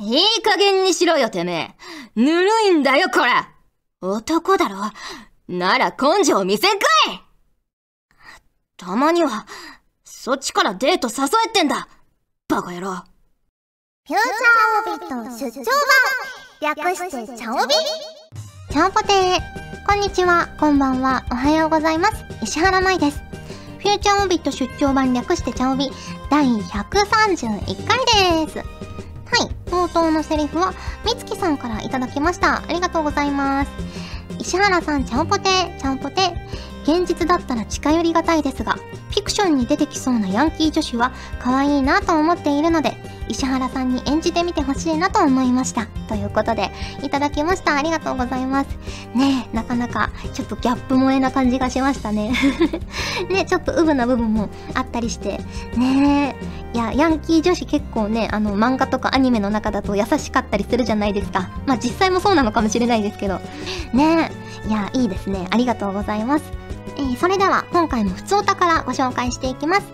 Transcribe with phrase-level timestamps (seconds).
[0.00, 1.76] いい加減にしろよ、てめ
[2.16, 2.20] え。
[2.20, 3.50] ぬるいんだよ、こら
[4.00, 4.76] 男だろ？
[5.48, 7.20] なら根性見せんかい
[8.76, 9.46] たまには、
[10.04, 11.88] そっちからデート誘えてんだ
[12.46, 12.90] バカ野郎。
[12.90, 15.64] フューチャーオビット出張
[16.60, 17.74] 版略してチャオビ？
[18.70, 22.24] チャオポテーこんにちは、こんばんは、おはようございます。
[22.42, 23.18] 石原舞です。
[23.78, 25.90] フューチャーオビット出張版略してチャオビ
[26.30, 28.77] 第131回です。
[29.30, 30.72] はい、冒頭のセリフは、
[31.04, 32.62] みつきさんからいただきました。
[32.62, 33.70] ありがとうございます。
[34.38, 36.32] 石原さん、ちゃんぽてちゃんぽて。
[36.88, 42.96] 現実だったら近寄りがたいですが、フィクションに出てきそうなヤンキー女子は可愛いなと思っているので、
[43.28, 45.86] 石原さんに演じてみてほしいなと思いました。
[46.08, 46.70] ということで、
[47.02, 47.76] いただきました。
[47.76, 48.68] ありがとうございます。
[49.14, 52.32] ねえ、なかなか、ちょっとギャップ萌えな感じがしましたね。
[53.30, 55.40] ねちょっとウブな部分もあったりして。
[55.76, 56.36] ね
[56.74, 61.48] え、いや、ヤンキー女子結構ね、あの、漫画とかアニメの中だと優しかったりするじゃないですか。
[61.66, 63.40] まあ実際もそうなのかもしれないですけど。
[63.92, 64.30] ね
[64.64, 65.46] え、いや、いいですね。
[65.50, 66.44] ありがとうございます。
[66.96, 69.86] えー、それでは、今回も普通お宝ご紹介していきます。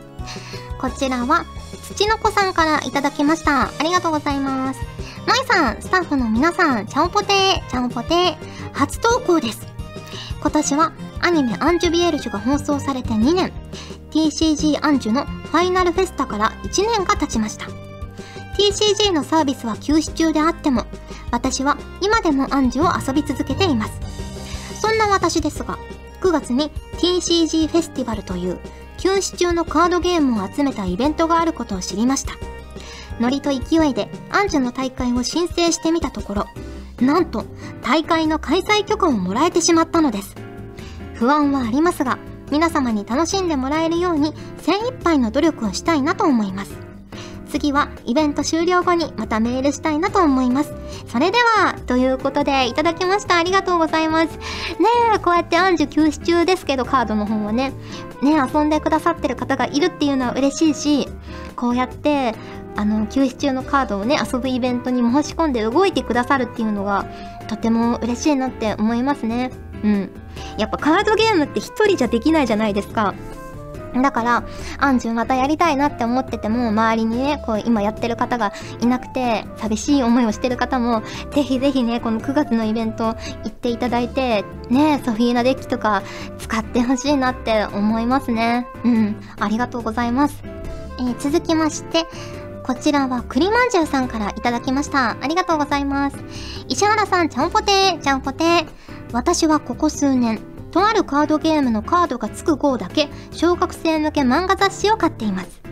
[0.81, 1.45] こちらは、
[1.77, 3.65] 土の子さんからいただきました。
[3.65, 4.81] ありがとうございます。
[5.27, 8.37] まいさん、スタッフの皆さん、ちゃんぽてー、ちゃんぽてー、
[8.73, 9.67] 初投稿です。
[10.41, 13.53] 今年はアニメアンジュビエルジュが放送されて2年、
[14.11, 17.67] TCG アンジュのファイナルフェスタから1年が経ちました。
[18.59, 20.87] TCG のサービスは休止中であっても、
[21.31, 23.93] 私は今でもアンジュを遊び続けています。
[24.81, 25.79] そんな私ですが、
[26.21, 28.61] 9月に TCG フェスティバルという
[28.99, 32.35] 休止中のカードゲームを集めたイベントがあることを知りました。
[33.21, 36.47] ノリと勢いでアンジュの大会を申請してみたところ、
[37.01, 37.45] なんと
[37.83, 40.35] 大会の開催許可をもらえてしまったのです。
[41.15, 42.19] 不安はありますが、
[42.51, 46.73] 皆様に楽しんでもらえるように精一杯の努力をしたいなと思います。
[47.49, 50.73] 次はイベント終了後にまたメールしたいなと思います。
[51.07, 53.37] それでは、ということでいただきました。
[53.37, 54.37] ありがとうございます。
[54.37, 54.39] ね
[55.15, 57.73] え、こうやってアンジュ休止中ですけど、カードの方はね、
[58.23, 61.09] ね遊んでくださってる方がいるっていうのは嬉しいし、
[61.57, 62.35] こうやって、
[62.77, 67.07] あの、休止中のカードをね、遊ぶイベントに申し込んで動いてくださるっていうのが、
[67.49, 69.53] とても嬉しいなって思いますね。
[69.85, 70.11] うん。
[70.59, 73.15] やっぱカードゲームって一人じゃできないじゃないですか。
[74.03, 74.45] だから、
[74.79, 83.15] アンジュまたやりたいなって思ってても、周りにね、こう今やってる方がいなくて、寂しい思いをしてる方も、ぜひぜひね、この9月のイベント行
[83.49, 86.03] っていただいて、ね、ソフィーナデッキとか
[86.39, 88.67] 使ってほしいなって思いますね。
[88.85, 90.43] うん、ありがとうございます。
[90.99, 92.05] えー、続きまして、
[92.65, 95.17] こちらは栗まんじゅうさんからいただきました。
[95.21, 96.17] ありがとうございます。
[96.69, 98.67] 石原さん、ちゃんぽてー、ちゃんぽてー。
[99.13, 100.41] 私はここ数年、
[100.75, 105.63] とあるカードゲームのカードがつく号だけ小学生向け漫画雑誌を買っています。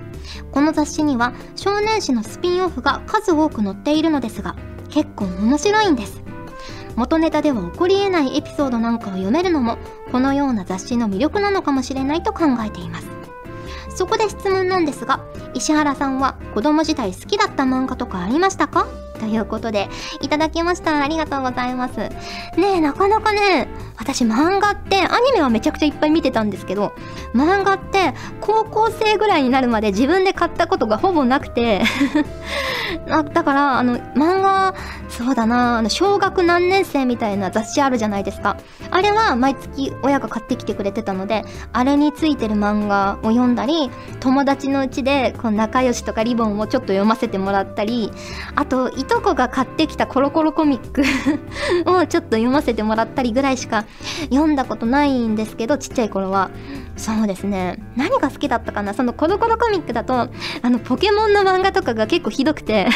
[0.52, 4.54] この雑誌には少年誌のスピンオフが数多く載っているのですが
[4.90, 6.22] 結構面白いんです。
[6.94, 9.76] 元ネタでは起こり得ないエピソードなんかを読めるのも
[10.12, 13.08] このような雑誌の魅力なのかもしれないと考えています。
[13.88, 18.86] そこで質問なんですが石原さんは子供時代好きだった漫画とかありましたか？
[19.22, 19.88] ということで、
[20.20, 21.00] いただきました。
[21.00, 21.98] ありがとうございます。
[21.98, 22.10] ね
[22.58, 26.92] え、なかなかね、私漫画って、アニメはめちゃくちゃいっぱい見てたんですけど、
[27.32, 31.82] 漫画って高校生ぐらいになるまで自分で買ったことがほぼなくて
[33.06, 34.74] だから、あの、漫画、
[35.08, 38.56] そうだな、あの、小学何年生みたいな雑誌あるじゃないですか。
[38.90, 43.90] あれは毎月親が買ってきてくれてたので、あれについてる漫画を読んだり、
[44.20, 48.10] 友達のうちで、こう、仲良しとかリボンをちょっと読ませてもらったり、
[48.56, 51.02] あと、いとこが買ってきたコロコロコミック
[51.84, 53.84] をちょっと読ませてもらったりぐらいしか
[54.30, 56.50] 読んだことないんですけど、ちっちゃい頃は。
[56.96, 57.78] そうですね。
[57.94, 58.94] 何が好きだったかな？
[58.94, 60.30] そのコロコロコミックだと、あ
[60.64, 62.88] の、ポケモンの漫画とかが結構ひどくて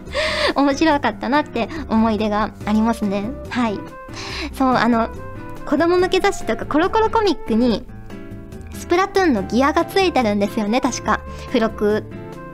[0.56, 3.30] 面白かったなって思い出がありますね。
[3.50, 3.78] はい。
[4.54, 5.10] そう、あの、
[5.66, 7.86] 子供向け雑誌とかコロコロコミックに、
[8.72, 11.20] スプラトゥーンのギアがついてるんですよね、確か。
[11.48, 12.04] 付録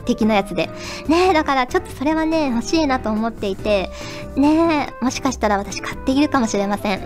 [0.04, 0.70] 的なやつで。
[1.08, 3.90] ねえ、だからちょっとそれはね、欲しいなと思っていて、
[4.36, 7.04] ねえ、もしかしたら私買っているかもしれません。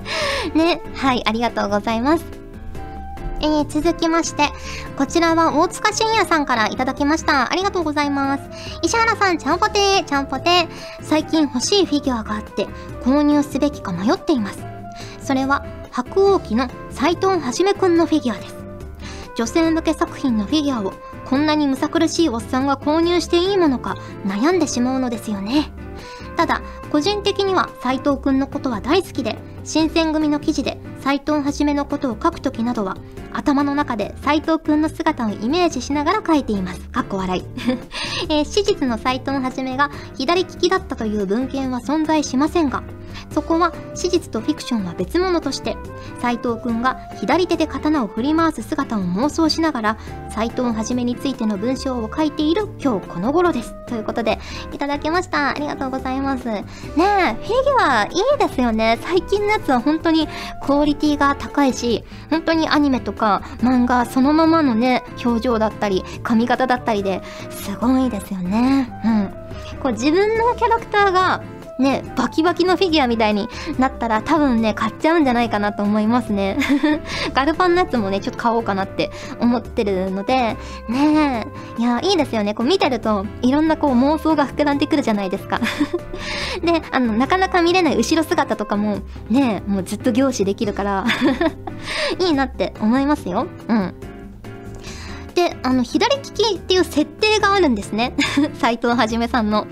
[0.54, 2.24] ね、はい、ありがとうございます。
[3.40, 4.48] えー、続きまして、
[4.96, 7.52] こちらは大塚信也さんからいただきました。
[7.52, 8.42] ありがとうございます。
[8.82, 10.68] 石原さん、ちゃんぽてー、ちゃんぽてー。
[11.02, 12.66] 最近欲しいフィギュアがあって、
[13.04, 14.64] 購入すべきか迷っています。
[15.20, 18.54] それは、白鸚記の斎藤はじめくんのフィギュアです。
[19.36, 20.94] 女性向け作品のフィギュアを、
[21.24, 25.70] こんなにむさ苦しいおっさんが購入していいものか悩んでしまうのですよね。
[26.36, 32.96] ただ個人的には斎藤くんのことは大好きで新選組の記事で斎藤はじめのことを書くときなどは
[33.32, 36.80] 頭の中で斎藤くんの姿をイメージしながら書いています。
[36.88, 37.44] かっこ笑い。
[38.28, 42.82] えー、史実の斎藤はじめが左利きだったという文献は存在しませんが、
[43.34, 45.76] そこは史実とフィクションは別物として
[46.20, 49.98] 斎藤くんが左手で刀を振り回す姿を妄想しながら
[50.30, 53.74] 斎藤はじめについての文章を書いている今日この頃です。
[53.86, 54.38] ということで
[54.72, 55.50] いただきました。
[55.50, 56.46] ありがとうございます。
[56.46, 56.62] ね
[56.96, 58.98] えフィギュアいいですよね。
[59.02, 60.28] 最近のやつは本当に
[60.64, 68.88] クオリティが高いし本当にアニメとか漫画そのままのね表情だったり髪型だったりですごいですよね。
[69.04, 69.44] うん。
[69.82, 71.42] こう自分のキャラクターが
[71.78, 73.48] ね、バキバキのフィギュアみたいに
[73.78, 76.56] なったら多分ね、買っちゃうんじゃないかなと思いますね。
[77.34, 79.10] ガルパンのやつもね、ちょっと買おうかなって
[79.40, 80.56] 思ってるので、
[80.88, 81.46] ね
[81.78, 82.54] え、いや、いいですよね。
[82.54, 85.60] こう見てると、いろんなこう妄想が膨らんでくるじゃないですか。
[86.62, 88.98] で、あの、なかなか見れない後ろ姿とかも、
[89.28, 91.04] ねもうずっと凝視できるから
[92.20, 93.46] いいなって思いますよ。
[93.68, 93.94] うん。
[95.34, 98.14] で、あの、左利きっていう設定があるんですね。
[98.60, 99.66] 斎藤はじめさんの。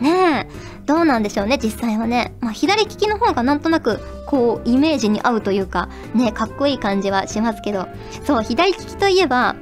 [0.00, 0.69] ねえ。
[0.86, 2.34] どうなんでしょうね、実際はね。
[2.40, 7.86] まあ、左利きの方がなんとなく、こう、イメージに合うというか、ね、かっこいい感じはしますけど、
[8.24, 9.56] そう、左利きといえば、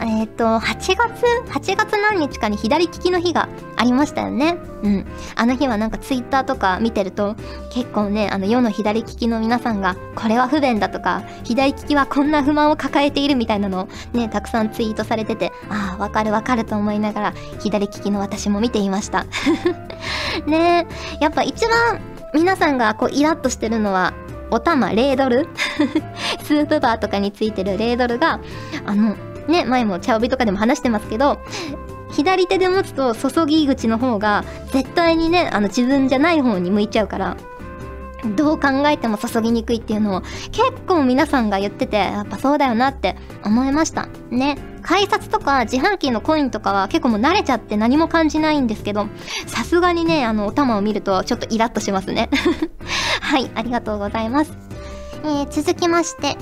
[0.00, 4.58] えっ、ー、と、8月 ?8 月何日かに左利きの日がありましたよね。
[4.82, 5.06] うん。
[5.36, 7.36] あの日はなんかツイッターとか見てると、
[7.70, 19.26] 結構ね、あの世の左利きの皆さんが、これは不便だとか、左利きはこんな不満を抱えているみたいなのをね、たくさんツイートされてて、ああ、わかるわかると思いながら、左利きの私も見ていました。
[20.46, 20.86] ね
[21.20, 22.00] えやっぱ一番
[22.34, 24.12] 皆さんがこうイラッとしてるのは、
[24.50, 25.48] お玉、レードル？
[26.42, 28.40] スープバーとかについてるレードルが、
[28.84, 29.16] あの、
[29.48, 31.38] ね、前も茶帯とかでも話してますけど、
[32.12, 37.36] 左手で持つと注ぎ口の方が絶対にね、あの自分じゃない方に向いちゃうから、
[38.36, 40.20] どう考えても注ぎにくいっていうのを
[40.50, 44.08] 結構皆さんが言ってて、やっぱそうだよなって思いました。
[44.30, 44.56] ね。
[44.82, 49.06] 改札とか自販機のコインとかは結構もう慣れちゃって何も感じないんですけど、
[49.46, 52.30] さすがにね、あの、お玉を見るとちょっとイラッとしますね。
[53.20, 54.63] はい、ありがとうございます。
[55.24, 56.36] えー、続きまして、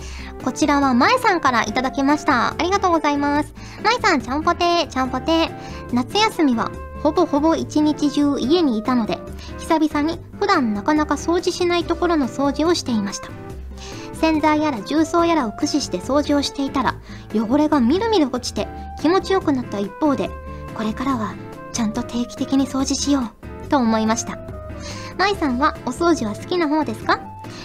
[0.45, 2.51] こちらはまえさんからいただきました。
[2.51, 3.55] ありがとうございます。
[3.83, 5.51] まえさん、ちゃんぽてー、ちゃんぽてー。
[5.93, 6.71] 夏休みは
[7.03, 9.19] ほぼほぼ一日中家にいたので、
[9.59, 13.29] 久々に普段なかなか掃除しないところの掃除をしていました。
[14.15, 16.97] 洗剤やら重曹やらを駆使して掃除をしていたら、
[17.35, 18.69] 汚れがみるみる落ちて
[19.01, 20.31] 気持ちよくなった一方で、
[20.75, 21.35] これからは
[21.73, 23.31] ちゃんと定期的に掃除しよ
[23.65, 24.39] うと思いました。
[25.19, 27.21] まいさんはお掃除は好きな方ですか？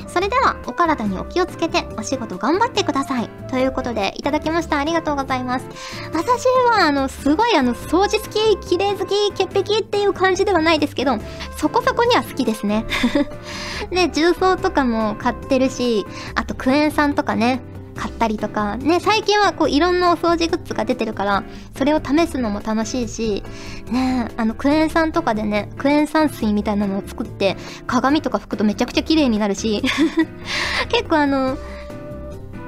[0.08, 3.30] それではお体にお気をつけてお仕事頑張ってください。
[3.50, 4.80] ということでいただきました。
[4.80, 5.68] ありがとうございます。
[6.14, 11.18] 私はあの、すごいあの、掃除好き、綺麗好き、潔癖っていう感じではないですけど、
[11.56, 12.86] そこそこには好きですね。
[13.90, 16.06] で、 重曹とかも買ってるし、
[16.36, 17.62] あとクエン酸とかね、
[17.98, 21.44] 買ったりとか、ね、最近はこういろんなお掃除グッズが出てるから、
[21.76, 23.44] それを試すのも楽しいし、
[23.92, 27.58] ね、あのクエン酸とかでね、クエン酸水みたいなのを作って、
[27.88, 29.82] 鏡とか拭くとめちゃくちゃ綺麗になるし、
[30.90, 31.58] 結構あの、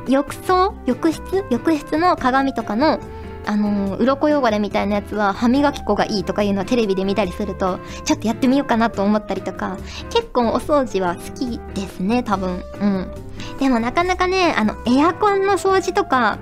[0.08, 3.00] 浴槽浴室浴室の鏡とかの
[3.46, 9.78] あの、鱗汚れみたいなやつは歯磨き粉がいいとかいうのはテレビで見たりすると、ちょっとやってみようかなと思ったりとか、
[10.10, 12.64] 結構お掃除は好きですね、多分。
[12.80, 13.12] うん。
[13.58, 16.38] でもなかなかね、あの、エアコンの掃除とか、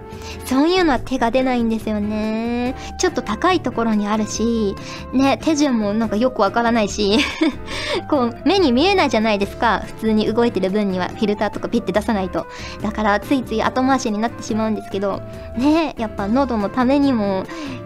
[0.45, 2.75] そういうのは手が出ないんですよね。
[3.00, 4.75] ちょっと高いところにあるし、
[5.13, 7.18] ね、手順もなんかよくわからないし、
[8.09, 9.83] こう、目に見えないじゃないですか。
[9.85, 12.45] 普通に動いてる分にはフィルターとかピッて出さないと。
[12.81, 15.21] だからついつい後回しになってしまうんですけど、
[15.57, 17.45] ね、やっぱ喉のためにも、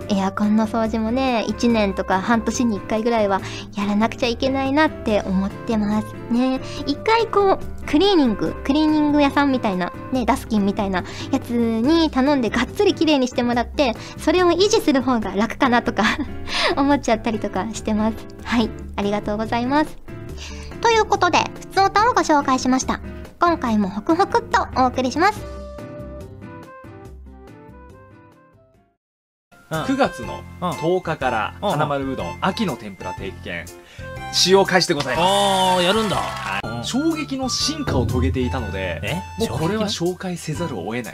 [0.09, 3.41] エアコンの掃除もね、1年とか半年に1回ぐらいは
[3.77, 6.07] やらなくちゃいけないなって思ってます。
[6.29, 16.03] ね、一回こう、クリーニング、クリーニング屋さんみたいな、ね、ダスキンみたいなやつに頼んでがっつり綺麗にしてもらって、それを維持する方が楽かなとか
[16.77, 18.17] 思っちゃったりとかしてます。
[18.43, 19.97] はい、ありがとうございます。
[20.81, 23.01] ということで、ふつおたをご紹介しました。
[23.39, 25.61] 今回もホクホクっとお送りします。
[29.71, 33.65] 9月の10日から花丸うどん秋の天ぷら定期券
[34.33, 35.25] 使用開始でございます。
[35.25, 39.01] ああやるんだ、はい、衝撃の進化を遂げていたので
[39.37, 41.13] もうこれは紹介せざるを得ない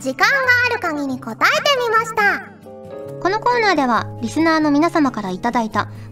[0.00, 0.34] 時間が
[0.70, 2.60] ある限り答えてみました。
[3.20, 5.52] このコーナーではリスナーの皆様からいいた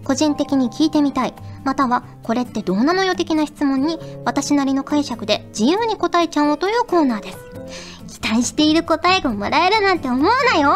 [0.05, 8.21] 個人的に聞いてみたいまたはこれってどうなのよ的な質問に私なりの解釈で自由に答えちゃおうというコーナーです。
[8.21, 10.75] 期待している答えがもらえるなんて思うなよ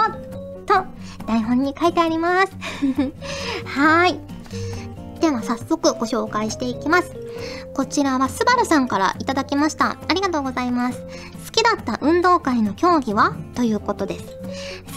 [0.64, 0.86] と
[1.26, 2.52] 台本に書いてあります。
[3.66, 4.20] はーい。
[5.20, 7.12] では早速ご紹介していきます。
[7.74, 9.98] こちらはスバルさんからいただきました。
[10.08, 10.98] ありがとうございます。
[11.52, 13.36] 好きだった運動会の競技は？
[13.54, 14.24] ということです。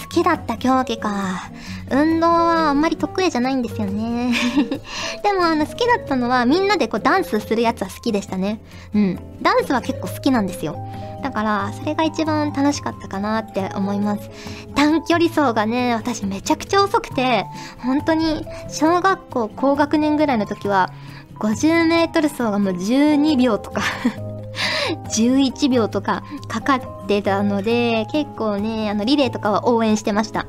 [0.02, 1.52] 好きだった競技か。
[1.92, 4.34] 運動はあんまり得意じゃないんですよね。
[5.22, 8.62] でもあの好きだったのはみんなでこうダンスするやつは好きでしたね。
[8.94, 9.20] うん。
[9.42, 10.78] ダンスは結構好きなんですよ。
[11.22, 14.30] だからそれが一番楽しかったかなって思います。
[14.76, 17.46] 短距離走がね私めちゃくちゃ遅くて
[17.80, 20.90] 本当に小学校高学年ぐらいの時は
[21.40, 23.82] 50メートル走がもう12秒とか。
[25.10, 30.46] 11秒とかかかってたので、結構ね、あの、リレーとかは応援してました。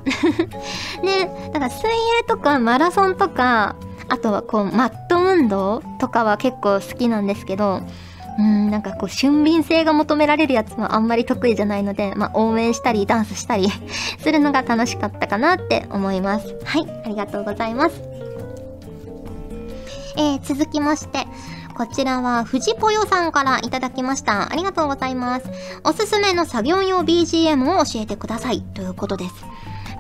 [1.03, 3.77] ね、だから水泳とかマラソンとか、
[4.09, 7.81] あとはこう、マット運動とかは結構好きなんですけど、
[8.39, 13.69] うん、なんかこう、俊敏性が求められるやつはあんまり得意じゃないので、まあ、応援したり、ダンスしたり
[14.19, 16.55] するのが楽しかったかなって思います。
[16.65, 18.03] はい、ありがとうございます。
[20.19, 21.27] えー、続きまして、
[21.77, 24.51] こちらは、藤ぽよさんからいただきました。
[24.51, 25.47] ありがとうございます。
[25.85, 28.63] おすすめの作業用 BGM を教えてください。
[28.63, 29.35] ということです。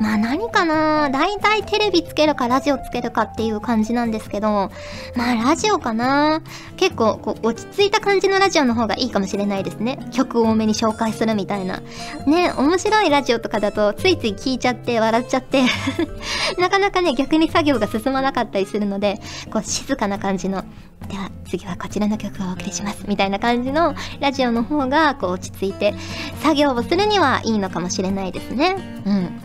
[0.01, 4.71] まあ何かな大体テレビつけるかラジオつけるかっていう感じなんですけど、
[5.17, 6.43] まあラジオかな
[6.77, 9.99] 結構こう落ち着いた感じのラジオの方がいいかもしれないですね。
[10.13, 11.81] 曲多めに紹介するみたいな。
[12.27, 15.65] ね、面白いラジオとかだとついつい聞いちゃって笑っちゃって
[16.59, 20.65] なかなかね逆に作業が進まなかったりするので、こう静かな感じの
[21.09, 25.95] では次はこちらの曲をお送りしますみたいな感じのラジオの方がこう落ち着いて
[26.43, 28.77] 作業をするにはいいのかもしれないですね。
[29.07, 29.36] うん。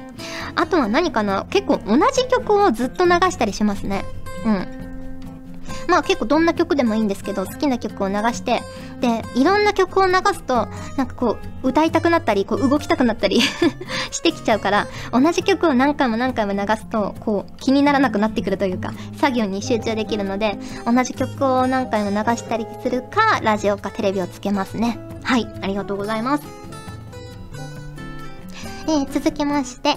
[0.56, 4.06] あとは何かな結構同じ曲をずっと流したりしますね。
[4.46, 4.82] うん。
[5.88, 8.62] まあ結構どんな曲でもいいんですけど、好きな曲を流して、
[9.02, 13.42] で、いろんな曲を流すと、なんかこう、歌いたくなったり、こう動きたくなったり
[14.12, 25.00] してきちゃうから、同じ曲を何回も何回も流すと、こう、気にならなくなってくるというか、作業に集中できるので、同じ曲を何回も流したりするか、ラジオかテレビをつけますね。
[25.24, 26.44] はい、ありがとうございます。
[28.88, 29.96] えー、続きまして、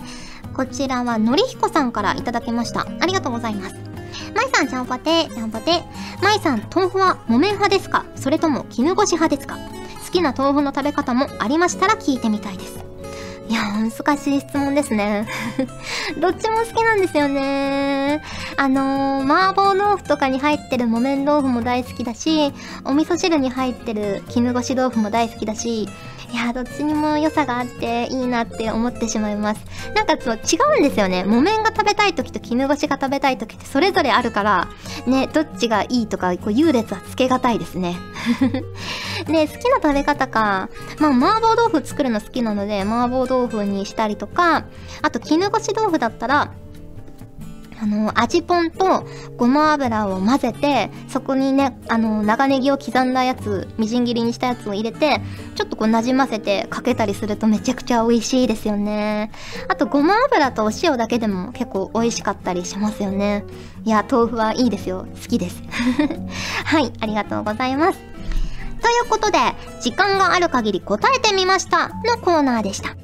[0.54, 2.86] こちらはのりひこさんからいただきました。
[3.00, 3.74] ありがとうございます。
[4.34, 5.82] まいさん、ちゃんぽて、ちゃんぽて。
[6.22, 8.04] まいさん、豆腐は木綿派ですか？
[8.14, 9.56] それとも絹ごし派ですか？
[10.06, 12.78] 好きな豆腐の食べ方もありましたら聞いてみたいです。
[13.48, 15.26] いや難しい質問ですね。
[16.18, 18.22] どっちも好きなんですよね。
[18.56, 25.88] あのー、麻婆豆腐とかに入ってる木綿豆腐も大好きだし、お味噌汁に入ってる絹ごし豆腐も大好きだし、
[26.34, 29.64] いやどっちにも良さがあっていいなって思ってしまいます。
[29.94, 31.22] なんかそう違うんですよね。
[31.22, 34.68] 木綿が食べたい時と絹ごしが食べたい時ってそれぞれあるから
[35.06, 37.96] ねどっちがいいとかこう優劣はつけがたいですね。
[39.30, 44.64] ね好きな食べ方かまあ麻婆豆腐作るの好きなので麻婆豆腐にしたりとか
[45.02, 46.50] あと絹ごし豆腐だったら
[47.84, 49.04] あの、味ぽんと
[49.36, 55.20] ごま油を混ぜて、そこにね、あの、長ネギを刻んだやつ、みじん切りにしたやつを入れて、
[55.54, 59.30] ちょっとこう馴染ませてかけたりするとめちゃくちゃ美味しいですよね。
[59.68, 63.44] あと、ごま油とお塩だけでも結構美味しかったりしますよね。
[63.84, 65.06] いや、豆腐はいいですよ。
[65.22, 65.62] 好きです。
[66.64, 67.98] はい、ありがとうございます。
[68.80, 69.38] ということで、
[69.80, 73.03] 時間がある限り答えてみましたのコーナーでした。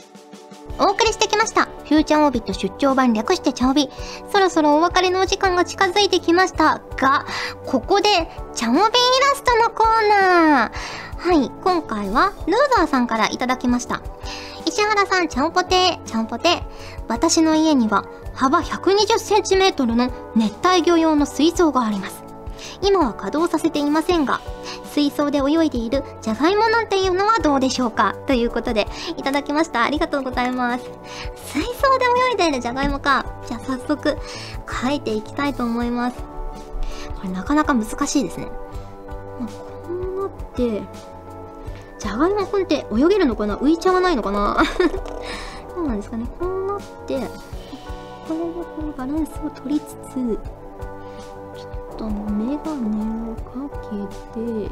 [0.81, 1.65] お送りしてきました。
[1.65, 3.87] フューチャーオービット出張版略してチャオビ。
[4.31, 7.27] そろそろお別れのお時間が近づいてきましたが、
[7.67, 8.09] ここで、
[8.55, 8.89] チャオビイラ
[9.35, 10.71] ストのコーナー。
[11.17, 14.01] はい、今回は、ルーザーさんからいただきました。
[14.65, 16.63] 石原さん、ちゃんぽてー、ちゃんぽてー。
[17.07, 22.23] 私の家には、幅120センチメートルの熱帯魚用の水槽があります。
[22.81, 24.41] 今は稼働させていませんが、
[24.93, 28.15] 水槽で泳いでいるじゃがいもなんていうのはどうでしょうか？
[28.27, 29.83] ということで、いただきました。
[29.83, 30.85] ありがとうございます。
[31.53, 33.25] 水槽で泳いでいるじゃがいもか？
[33.47, 34.17] じゃあ早速、
[34.83, 36.17] 書いていきたいと思います。
[37.15, 38.47] これなかなか難しいですね。
[39.39, 40.81] まあ、こうなって、
[41.99, 43.57] じゃがいもくんって泳げるのかな？
[43.57, 44.61] 浮いちゃわないのかな？
[45.73, 46.25] そうなんですかね？
[46.39, 47.15] こうなって
[48.27, 54.71] これでこうバランスを取りつつちょっとメガネをかけて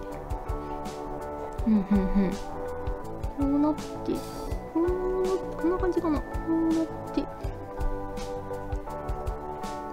[1.68, 2.32] うんうんうん。
[2.32, 4.14] こうなって。
[4.74, 6.20] こうなってこんな感じかな。
[6.20, 7.22] こうなって。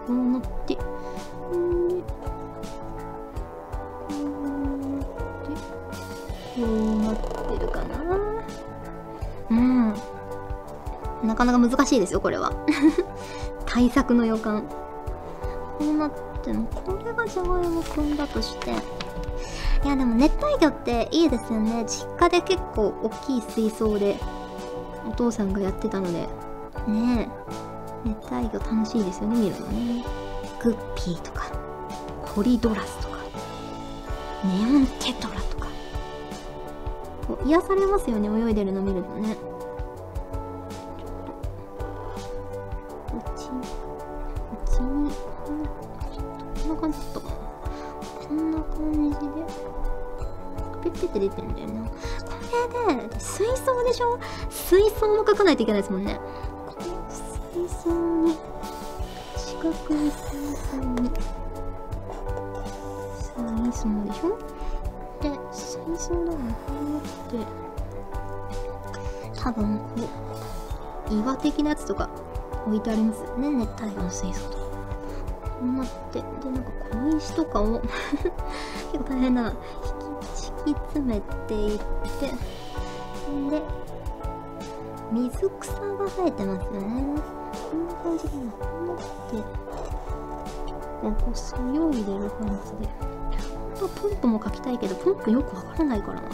[0.06, 0.76] こうなって。
[0.76, 0.82] こ
[4.12, 5.56] うなって。
[6.54, 7.36] こうなって。
[7.58, 7.96] るかな。
[9.50, 9.94] うん。
[11.24, 12.52] なかなか難しいですよこれは。
[13.66, 14.62] 対策の予感。
[15.78, 16.10] こうなっ
[16.42, 18.72] てもこれがじゃがいもくんだとして
[19.86, 21.84] いやでも熱帯魚っていいですよね。
[21.86, 24.16] 実家で結構大きい水槽で
[25.08, 26.22] お父さんがやってたので。
[26.88, 27.30] ね
[28.04, 28.08] え。
[28.08, 30.04] 熱帯魚楽しいですよね見るのね。
[30.60, 31.52] グッピーとか
[32.34, 33.18] コリドラスとか
[34.42, 35.68] ネオンテトラとか。
[37.28, 39.36] こう癒されますよね泳いでるの見るとね。
[39.36, 41.32] ちょっと
[43.12, 46.24] こっちにこっちにこんなちょっ
[46.56, 47.36] とこんな感じだったかな
[48.36, 49.16] んな感じで。
[50.84, 51.84] ペッペって出てるんだよな。
[51.84, 51.90] こ
[52.88, 54.18] れで水槽でしょ？
[54.50, 56.20] 水槽も書かないといけないですもんね。
[56.66, 58.36] この水槽に
[59.36, 61.10] 四角い水槽に。
[63.16, 63.32] 水
[63.72, 64.26] 槽でしょ？
[65.20, 66.70] で水槽の中にこ
[67.34, 67.46] うやって。
[69.40, 69.84] 多分こ
[71.10, 72.08] う岩的なやつとか
[72.66, 73.48] 置いてありますよね。
[73.50, 74.64] 熱帯魚の水槽とか。
[74.64, 74.68] こ
[75.62, 76.20] うなって。
[76.20, 76.70] でなんか
[77.10, 77.80] 小石とかを
[78.92, 79.56] 結構大変な引
[80.20, 81.84] き敷き詰めていって
[83.50, 83.62] で
[85.12, 87.20] 水草が生えてますよね。
[87.70, 88.52] こんな感じでな。
[88.52, 89.04] こうなって
[91.24, 92.88] こうそよいでる感じで。
[92.98, 96.28] 本当ポンプも描きたいけどポンプよくわからないからな。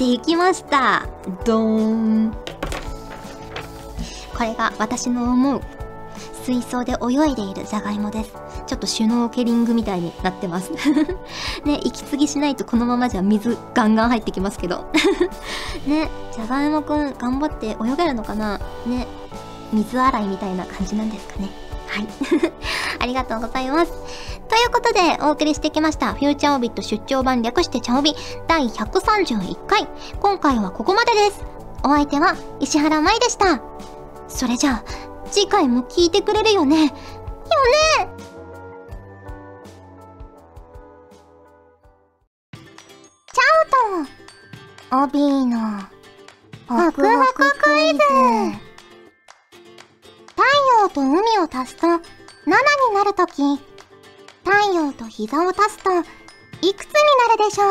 [0.00, 1.06] できました。
[1.44, 2.32] ドーン。
[4.32, 5.60] これが私の思う
[6.42, 8.32] 水槽で泳いでいるじゃがいもです。
[8.66, 10.72] ちょっとシュノーケリングみたいになってます。
[11.66, 14.90] ね息継ぎしないとこのままじゃ水ガンガン入ってきますけど。
[15.86, 18.58] ねじゃがいもくん頑張って泳げるのかな。
[18.86, 19.06] ね
[19.70, 21.50] 水洗いみたいな感じなんですかね。
[21.88, 22.06] はい
[23.00, 23.92] ありがとうございます。
[24.48, 28.14] ということでお送りしてきましたフューチャーオビット出張版略してチャオビ
[28.46, 29.88] 第131回。
[30.20, 31.44] 今回はここまでです。
[31.82, 33.60] お相手は石原舞でした。
[34.28, 34.84] それじゃあ
[35.30, 36.82] 次回も聞いてくれるよね。
[36.84, 36.94] よね。
[43.32, 45.80] チャオとオビーの
[46.68, 47.98] ホクホククイズ。
[50.36, 50.42] 太
[50.82, 51.86] 陽と海を足すと
[52.46, 52.54] 7に
[52.94, 53.60] なるとき
[54.44, 55.90] 太陽と膝を足すと
[56.62, 56.94] いくつに
[57.28, 57.64] なるでしょ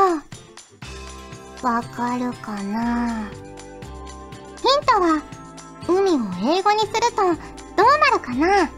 [1.64, 1.66] う？
[1.66, 3.30] わかるかな？
[3.30, 5.22] ヒントは
[5.88, 6.20] 海を
[6.56, 7.24] 英語にすると
[7.76, 8.70] どうなるかな？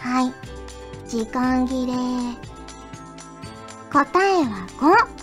[0.00, 0.32] はい。
[1.08, 1.92] 時間切れ。
[3.92, 5.20] 答えは5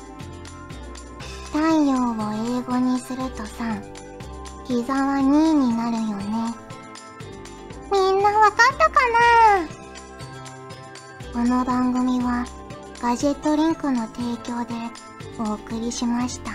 [1.46, 2.16] 太陽を
[2.60, 3.82] 英語にすると3
[4.68, 6.54] 膝は2になるよね。
[8.32, 9.68] なわかったかな？
[11.34, 12.46] この番組は
[13.02, 14.74] ガジェットリンクの提供で
[15.40, 16.52] お送りしました。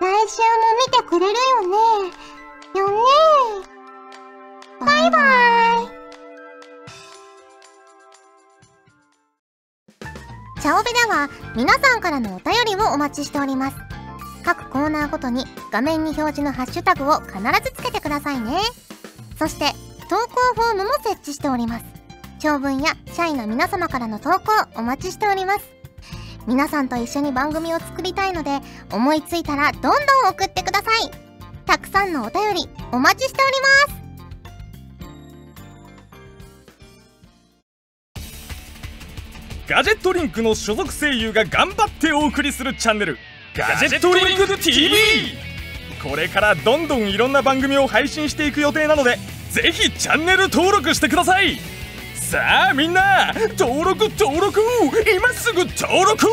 [0.00, 0.48] 来週も
[0.86, 1.76] 見てくれるよね？
[2.78, 2.96] よね？
[4.80, 5.18] バイバ
[5.82, 5.88] イ。
[10.60, 13.76] チャオベでは皆さんからのお便りをお待ちしております。
[14.44, 18.58] 各コーナーごとに画面に表示のハッシュタグを必ずつけてくださいね。
[19.38, 19.72] そして
[20.08, 21.84] 投稿フォームも設置しております。
[22.38, 25.64] 長文や社員の皆様からの投稿お待ちしております。
[26.46, 28.60] 皆さんと一緒に番組を作りたいので
[28.92, 29.92] 思いついたらどんどん
[30.30, 31.10] 送ってください。
[31.64, 34.04] たくさんのお便りお待ちしております。
[39.66, 43.16] ガジェットリンクの所属声優が頑張ってお送りするチャンネル
[43.56, 44.94] ガジェットリンク TV
[46.02, 49.16] これからどんどんいろんな番組を配信していく予定なので
[49.54, 51.56] ぜひチャンネル登録してください。
[52.16, 54.60] さあみんな登録登録。
[55.16, 56.26] 今すぐ登録